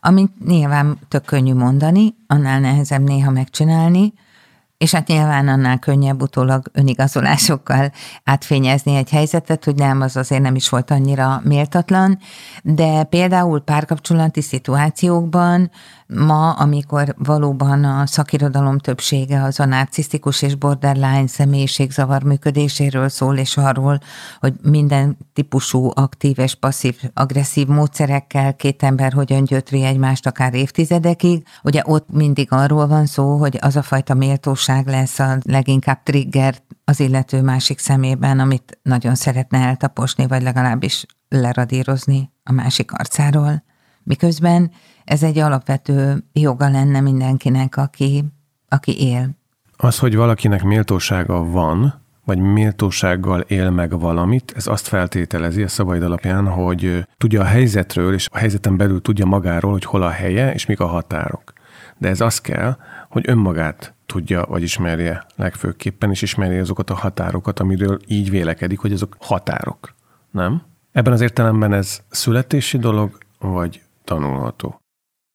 [0.00, 4.12] amit nyilván tök könnyű mondani, annál nehezebb néha megcsinálni,
[4.78, 7.92] és hát nyilván annál könnyebb utólag önigazolásokkal
[8.24, 12.18] átfényezni egy helyzetet, hogy nem, az azért nem is volt annyira méltatlan,
[12.62, 15.70] de például párkapcsolati szituációkban
[16.06, 23.56] ma, amikor valóban a szakirodalom többsége az a narcisztikus és borderline személyiségzavar működéséről szól, és
[23.56, 23.98] arról,
[24.40, 31.46] hogy minden típusú aktív és passzív agresszív módszerekkel két ember hogyan gyötri egymást akár évtizedekig.
[31.62, 36.62] Ugye ott mindig arról van szó, hogy az a fajta méltóság lesz a leginkább trigger
[36.84, 43.62] az illető másik szemében, amit nagyon szeretne eltaposni, vagy legalábbis leradírozni a másik arcáról.
[44.04, 44.70] Miközben
[45.04, 48.24] ez egy alapvető joga lenne mindenkinek, aki,
[48.68, 49.30] aki él.
[49.76, 56.02] Az, hogy valakinek méltósága van, vagy méltósággal él meg valamit, ez azt feltételezi a szavaid
[56.02, 60.52] alapján, hogy tudja a helyzetről, és a helyzeten belül tudja magáról, hogy hol a helye,
[60.52, 61.52] és mik a határok.
[61.98, 62.76] De ez az kell,
[63.08, 68.92] hogy önmagát tudja, vagy ismerje legfőképpen, és ismerje azokat a határokat, amiről így vélekedik, hogy
[68.92, 69.94] azok határok.
[70.30, 70.62] Nem?
[70.92, 74.78] Ebben az értelemben ez születési dolog, vagy tanulható?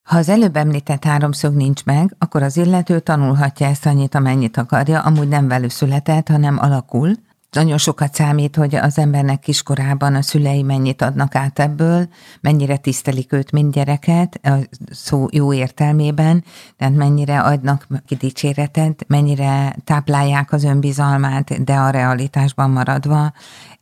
[0.08, 5.00] Ha az előbb említett háromszög nincs meg, akkor az illető tanulhatja ezt annyit, amennyit akarja,
[5.00, 7.12] amúgy nem velük született, hanem alakul.
[7.50, 12.08] Nagyon sokat számít, hogy az embernek kiskorában a szülei mennyit adnak át ebből,
[12.40, 14.54] mennyire tisztelik őt, mint gyereket, a
[14.90, 16.44] szó jó értelmében,
[16.76, 23.32] tehát mennyire adnak ki dicséretet, mennyire táplálják az önbizalmát, de a realitásban maradva,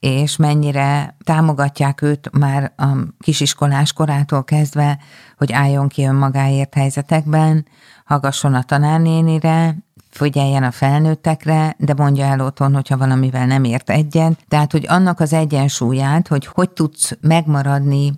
[0.00, 2.86] és mennyire támogatják őt már a
[3.18, 4.98] kisiskolás korától kezdve,
[5.36, 7.66] hogy álljon ki önmagáért helyzetekben,
[8.04, 9.76] hallgasson a tanárnénire,
[10.18, 14.38] figyeljen a felnőttekre, de mondja el otthon, hogyha valamivel nem ért egyet.
[14.48, 18.12] Tehát, hogy annak az egyensúlyát, hogy hogy tudsz megmaradni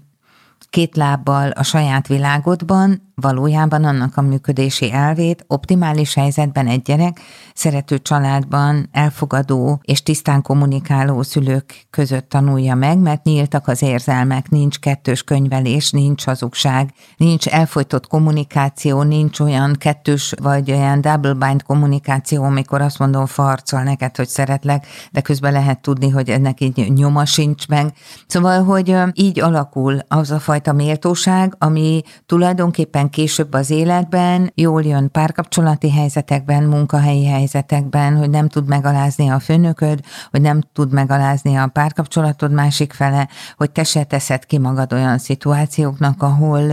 [0.71, 7.21] két lábbal a saját világodban, valójában annak a működési elvét optimális helyzetben egy gyerek,
[7.55, 14.79] szerető családban, elfogadó és tisztán kommunikáló szülők között tanulja meg, mert nyíltak az érzelmek, nincs
[14.79, 22.43] kettős könyvelés, nincs hazugság, nincs elfolytott kommunikáció, nincs olyan kettős vagy olyan double bind kommunikáció,
[22.43, 27.25] amikor azt mondom farcol neked, hogy szeretlek, de közben lehet tudni, hogy ennek így nyoma
[27.25, 27.93] sincs meg.
[28.27, 35.11] Szóval, hogy így alakul az a fajta méltóság, ami tulajdonképpen később az életben jól jön
[35.11, 40.01] párkapcsolati helyzetekben, munkahelyi helyzetekben, hogy nem tud megalázni a főnököd,
[40.31, 45.19] hogy nem tud megalázni a párkapcsolatod másik fele, hogy te se teszed ki magad olyan
[45.19, 46.71] szituációknak, ahol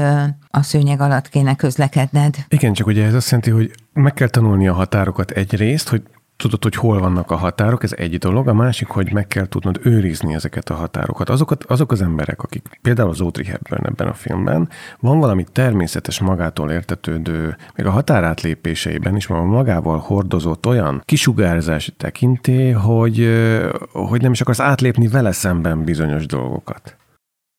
[0.47, 2.35] a szőnyeg alatt kéne közlekedned.
[2.49, 6.03] Igen, csak ugye ez azt jelenti, hogy meg kell tanulni a határokat egyrészt, hogy
[6.37, 9.79] tudod, hogy hol vannak a határok, ez egy dolog, a másik, hogy meg kell tudnod
[9.83, 11.29] őrizni ezeket a határokat.
[11.29, 14.69] Azokat, azok az emberek, akik például az Audrey Hepburn ebben a filmben,
[14.99, 22.71] van valami természetes magától értetődő, még a határátlépéseiben is van magával hordozott olyan kisugárzási tekinté,
[22.71, 23.29] hogy,
[23.91, 26.97] hogy nem is akarsz átlépni vele szemben bizonyos dolgokat.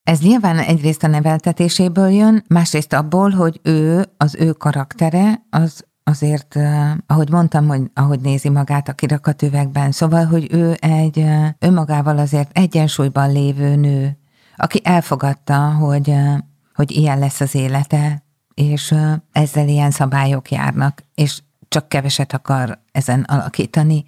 [0.02, 6.58] Ez nyilván egyrészt a neveltetéséből jön, másrészt abból, hogy ő, az ő karaktere, az azért,
[7.06, 11.24] ahogy mondtam, hogy ahogy nézi magát a kirakatüvegben, szóval, hogy ő egy
[11.58, 14.18] önmagával azért egyensúlyban lévő nő,
[14.56, 16.14] aki elfogadta, hogy,
[16.74, 18.22] hogy ilyen lesz az élete,
[18.54, 18.94] és
[19.32, 24.04] ezzel ilyen szabályok járnak, és csak keveset akar ezen alakítani.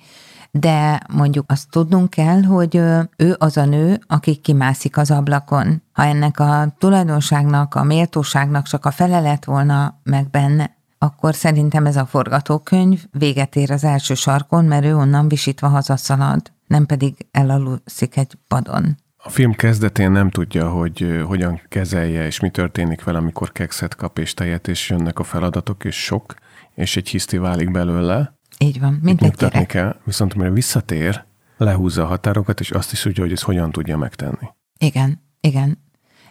[0.50, 2.76] De mondjuk azt tudnunk kell, hogy
[3.16, 5.82] ő az a nő, aki kimászik az ablakon.
[5.92, 11.96] Ha ennek a tulajdonságnak, a méltóságnak csak a fele volna meg benne, akkor szerintem ez
[11.96, 18.16] a forgatókönyv véget ér az első sarkon, mert ő onnan visítva hazaszalad, nem pedig elaluszik
[18.16, 18.96] egy padon.
[19.16, 24.18] A film kezdetén nem tudja, hogy hogyan kezelje, és mi történik vele, amikor kekszet kap
[24.18, 26.34] és tejet, és jönnek a feladatok, és sok,
[26.74, 28.38] és egy hiszti válik belőle.
[28.58, 29.66] Így van, mint egy gyerek.
[29.66, 31.24] kell, viszont mire visszatér,
[31.56, 34.48] lehúzza a határokat, és azt is tudja, hogy ezt hogyan tudja megtenni.
[34.78, 35.78] Igen, igen.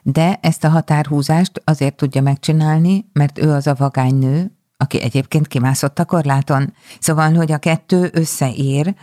[0.01, 5.47] De ezt a határhúzást azért tudja megcsinálni, mert ő az a vagány nő, aki egyébként
[5.47, 6.73] kimászott a korláton.
[6.99, 8.93] Szóval, hogy a kettő összeér,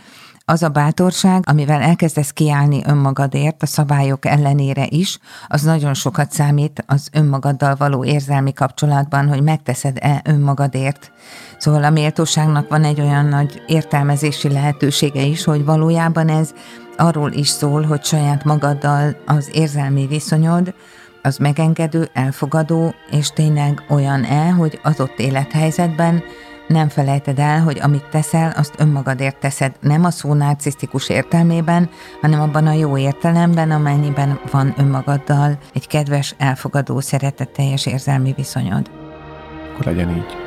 [0.49, 6.83] az a bátorság, amivel elkezdesz kiállni önmagadért, a szabályok ellenére is, az nagyon sokat számít
[6.87, 11.11] az önmagaddal való érzelmi kapcsolatban, hogy megteszed-e önmagadért.
[11.57, 16.53] Szóval a méltóságnak van egy olyan nagy értelmezési lehetősége is, hogy valójában ez
[16.97, 20.73] arról is szól, hogy saját magaddal az érzelmi viszonyod,
[21.21, 26.23] az megengedő, elfogadó, és tényleg olyan-e, hogy adott élethelyzetben
[26.67, 31.89] nem felejted el, hogy amit teszel, azt önmagadért teszed, nem a szó narcisztikus értelmében,
[32.21, 38.91] hanem abban a jó értelemben, amennyiben van önmagaddal egy kedves, elfogadó, szeretetteljes érzelmi viszonyod.
[39.73, 40.46] Akkor legyen így.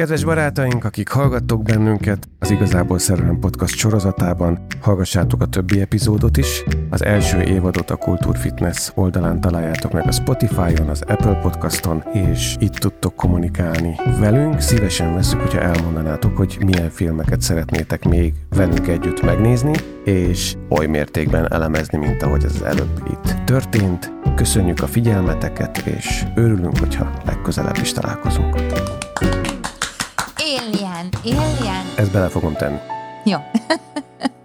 [0.00, 6.64] Kedves barátaink, akik hallgattok bennünket az Igazából Szerelem Podcast sorozatában, hallgassátok a többi epizódot is.
[6.90, 12.56] Az első évadot a Kultúr Fitness oldalán találjátok meg a Spotify-on, az Apple Podcaston, és
[12.58, 14.60] itt tudtok kommunikálni velünk.
[14.60, 19.72] Szívesen veszük, hogyha elmondanátok, hogy milyen filmeket szeretnétek még velünk együtt megnézni,
[20.04, 24.12] és oly mértékben elemezni, mint ahogy ez előbb itt történt.
[24.34, 28.56] Köszönjük a figyelmeteket, és örülünk, hogyha legközelebb is találkozunk.
[30.58, 31.84] Alien, alien.
[31.96, 32.78] Ezt bele fogom tenni.
[33.24, 33.38] Jó.